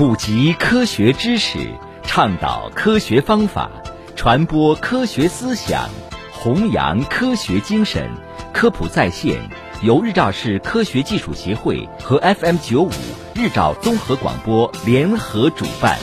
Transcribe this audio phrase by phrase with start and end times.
[0.00, 1.58] 普及科学知识，
[2.04, 3.70] 倡导科学方法，
[4.16, 5.90] 传播科学思想，
[6.32, 8.10] 弘扬科学精神。
[8.50, 9.38] 科普在线
[9.82, 12.90] 由日照市科学技术协会和 FM 九五
[13.34, 15.98] 日照综合广播联合主办。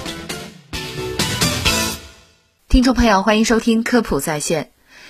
[2.70, 4.70] 听众朋友，欢迎收听科普在线。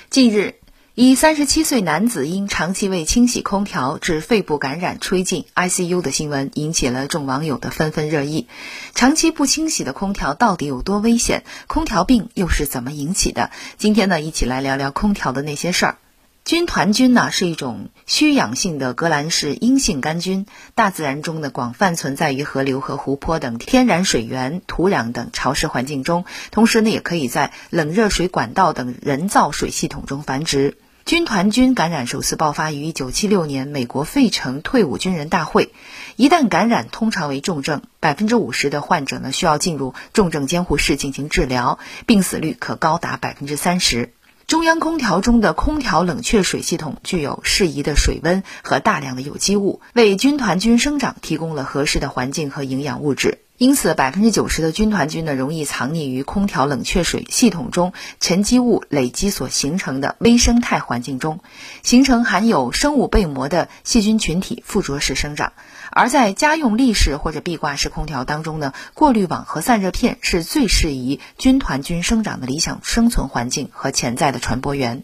[0.09, 0.55] 近日。
[0.99, 8.47] 一三十七岁男子因长期未清洗空调致肺部感染吹进 ICU 的新闻引起了众网友的纷纷热议。
[8.95, 11.43] 长期不清洗的空调到底有多危险？
[11.67, 13.51] 空调病又是怎么引起的？
[13.77, 15.97] 今天呢，一起来聊聊空调的那些事儿。
[16.45, 30.75] 军团菌呢是一种需氧性的革兰氏阴性杆菌，大自然中的广泛存在于河流和湖泊等天然水源、土壤等潮湿环境中，同时呢也可以在冷热水管道等人造水系统中繁殖。
[31.07, 35.71] 军团菌感染首次爆发于1976年美国费城退伍军人大会，
[36.17, 44.11] 一旦感染，通常为重症，百分之五十的患者呢需要进入重症监护室进行治疗，病死率可高达百分之三十。
[44.47, 53.39] 中央空调中的空调冷却水系统具有适宜的水温和大量的有机物，为军团菌生长提供了合适的环境和营养物质。
[53.57, 61.39] 因此，百分之九十的军团菌呢，容易藏匿于空调冷却水系统中沉积物累积所形成的微生态环境中，
[61.81, 65.53] 形成含有生物被膜的细菌群体附着式生长。
[65.89, 75.03] 而在家用立式或者壁挂式空调当中呢，过滤网和散热片是最适宜军团菌生长的理想生存环境和潜在的传播源。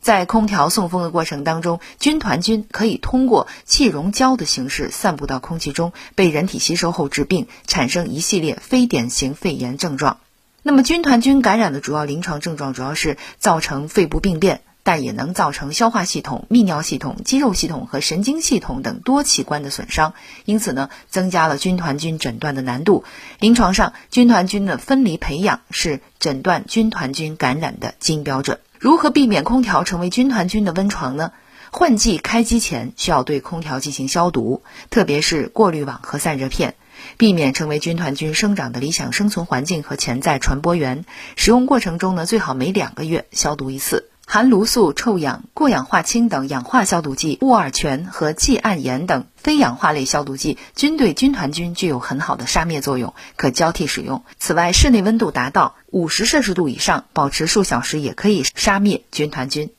[0.00, 10.18] 在空调送风的过程当中，军团菌可以通过气溶胶的形式散布到空气中，被人体吸收后致病，产生一系列非典型肺炎症状。
[10.62, 14.60] 那么，军团菌感染的主要临床症状主要是造成肺部病变。
[14.84, 20.14] 但也能造成消化系统、泌尿系统、肌肉系统和神经系统等多器官的损伤，
[20.46, 23.04] 因此呢，增加了军团菌诊断的难度。
[23.38, 28.60] 临床上，军团菌的分离培养是诊断军团菌感染的金标准。
[28.78, 31.32] 如何避免空调成为军团菌的温床呢？
[31.72, 36.76] 换季开机前需要对空调进行消毒，特别是过滤网和散热片，
[37.16, 41.04] 避免成为军团菌生长的理想生存环境和潜在传播源。
[41.34, 44.08] 使用过程中呢，最好每两个月消毒一次。
[44.30, 54.22] 含卤素、臭氧、过氧化氢等氧化消毒剂、沃尔泉和季铵盐等非氧化类消毒剂，均对军团菌具有很好的杀灭作用，可交替使用。
[54.38, 59.70] 此外，室内温度达到五十摄氏度以上，保持数小时也可以杀灭军团菌。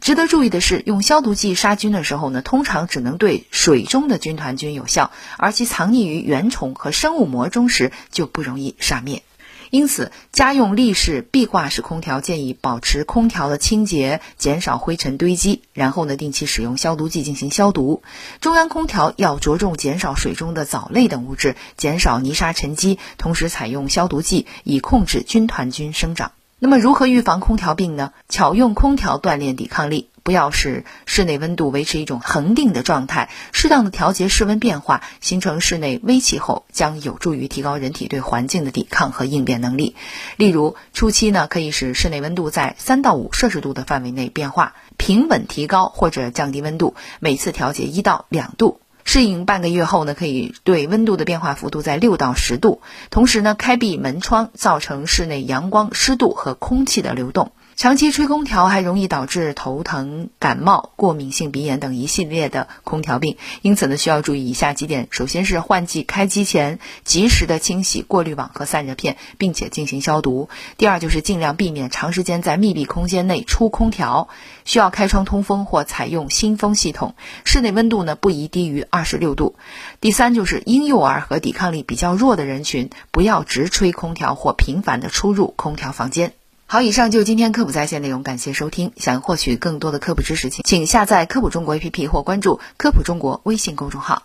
[0.00, 9.22] 值得注意的是，用消毒剂杀菌的时候呢，通常只能对水中的军团菌有效，而其藏匿于原虫和生物膜中时就不容易杀灭。
[9.70, 18.02] 因此，家用立式壁挂式空调建议保持空调的清洁，减少灰尘堆积，然后呢，定期使用消毒剂进行消毒。
[18.40, 26.32] 中央空调要着重减少水中的藻类等物质，减少泥沙沉积，同时采用消毒剂以控制军团菌生长。
[26.60, 28.12] 那么，如何预防空调病呢？
[28.28, 30.08] 巧用空调锻炼抵抗力。
[30.24, 39.96] 不要使室内温度维持一种恒定的状态，适当的调节室温变化，形成室内微气候，将有助于提高人体对环境的抵抗和应变能力。
[40.36, 48.80] 例如，初期呢，可以使室内温度在三到五摄氏度的范围内变化，平稳提高或者降低温度，每次调节一到两度。
[49.10, 52.82] 适应半个月后呢，可以对温度的变化幅度在六到十度。
[53.08, 57.52] 同时呢，开闭门窗，造成室内阳光、湿度和空气的流动。
[57.78, 74.28] 长期吹空调还容易导致头疼、感冒、过敏性鼻炎等一系列的空调病，因此呢，需要注意以下几点：首先是换季开机前及时的清洗过滤网和散热片，并且进行消毒；第二就是尽量避免长时间在密闭空间内出空调，
[74.64, 77.14] 需要开窗通风或采用新风系统，
[77.44, 79.54] 室内温度呢不宜低于二十六度；
[80.00, 86.32] 第三就是婴幼儿和抵抗力比较弱的人群，不要直吹空调或频繁的出入空调房间。
[86.70, 88.92] 好，以上就是今天科普在线内容，感谢收听。
[88.98, 94.24] 想获取更多的科普知识，请请下载科普中国 APP 或关注科普中国微信公众号。